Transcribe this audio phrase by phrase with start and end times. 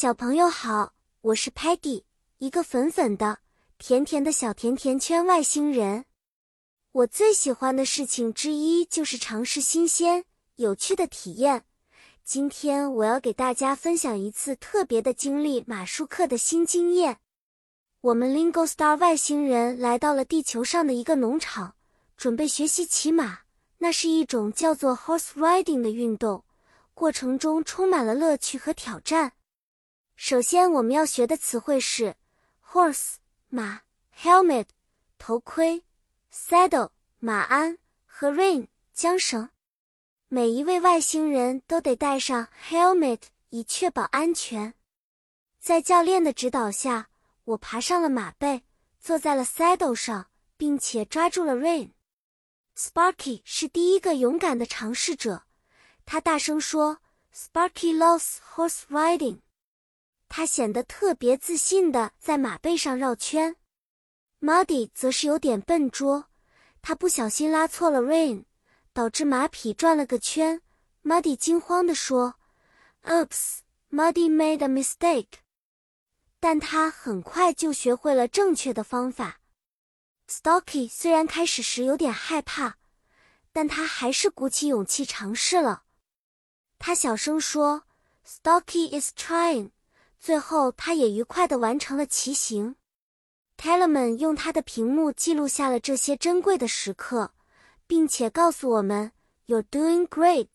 [0.00, 0.92] 小朋友好，
[1.22, 2.04] 我是 Patty，
[2.38, 3.40] 一个粉粉的、
[3.78, 6.04] 甜甜的小甜甜圈外星人。
[6.92, 10.24] 我最喜欢的事情之一就是尝试新鲜、
[10.54, 11.64] 有趣的体验。
[12.22, 17.16] 今天我要给大家分享一次特别的经历——马术课的新经验。
[18.00, 21.74] 我们 Lingo Star 外星人来到了地球上的一个农场，
[22.16, 23.40] 准备学习骑马。
[23.78, 26.44] 那是一种叫做 Horse Riding 的运动，
[26.94, 29.32] 过程中充满了乐趣和挑战。
[30.20, 32.16] 首先，我们要学的词汇是
[32.72, 33.14] horse
[33.50, 33.82] 马
[34.20, 34.66] ，helmet
[35.16, 35.84] 头盔
[36.34, 36.90] ，saddle
[37.20, 39.48] 马鞍和 rein 缰绳。
[40.26, 44.74] 每一位外星人都得戴上 helmet 以确保安全。
[45.60, 47.10] 在教练的指导下，
[47.44, 48.64] 我爬上了马背，
[48.98, 50.26] 坐在了 saddle 上，
[50.56, 51.92] 并且抓住了 rein。
[52.76, 55.44] Sparky 是第一个勇敢的尝试者，
[56.04, 56.98] 他大声说
[57.32, 59.42] ：“Sparky loves horse riding。”
[60.28, 63.56] 他显得特别自信的在马背上绕圈
[64.40, 66.26] ，Muddy 则是有点笨拙，
[66.82, 68.44] 他不小心拉错了 rein，
[68.92, 70.62] 导致马匹转了个圈。
[71.02, 72.34] Muddy 惊慌地说
[73.04, 75.40] ：“Oops，Muddy made a mistake。”
[76.40, 79.40] 但他很快就学会了正确的方法。
[80.28, 82.74] Stocky 虽然开始时有点害怕，
[83.52, 85.84] 但他还是鼓起勇气尝试了。
[86.78, 87.84] 他小声说
[88.24, 89.70] ：“Stocky is trying。”
[90.20, 92.76] 最后，他也愉快地完成了骑行。
[93.56, 97.32] Telemann 用他的屏幕记录下了这些珍贵的时刻，
[97.86, 99.12] 并且告诉我们
[99.46, 100.48] ：“You're doing great。”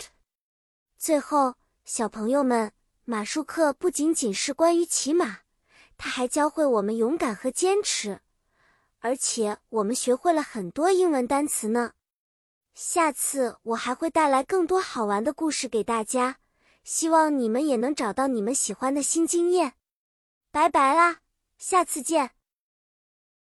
[0.98, 2.72] 最后，小朋友们，
[3.04, 5.40] 马术课不仅仅是关于骑马，
[5.98, 8.22] 它还教会我们勇敢和坚持，
[9.00, 11.94] 而且我们学会了很多英文单词呢。
[12.74, 16.38] 下次我还会带来更多好玩的故事给大家。
[16.84, 19.74] 希望你们也能找到你们喜欢的新经验。
[20.52, 21.22] 拜拜啦，
[21.58, 22.32] 下次见。